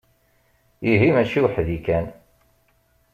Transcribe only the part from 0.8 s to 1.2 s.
Ihi